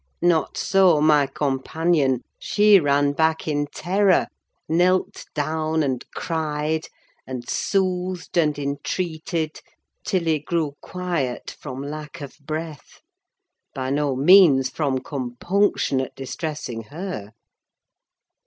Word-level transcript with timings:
Not 0.23 0.57
so 0.57 0.99
my 0.99 1.27
companion: 1.27 2.23
she 2.39 2.79
ran 2.79 3.11
back 3.11 3.47
in 3.47 3.67
terror, 3.67 4.25
knelt 4.67 5.25
down, 5.35 5.83
and 5.83 6.03
cried, 6.15 6.87
and 7.27 7.47
soothed, 7.47 8.35
and 8.35 8.57
entreated, 8.57 9.61
till 10.03 10.23
he 10.23 10.39
grew 10.39 10.75
quiet 10.81 11.51
from 11.59 11.83
lack 11.83 12.19
of 12.19 12.35
breath: 12.39 13.01
by 13.75 13.91
no 13.91 14.15
means 14.15 14.71
from 14.71 14.97
compunction 15.01 16.01
at 16.01 16.15
distressing 16.15 16.85
her. 16.85 17.33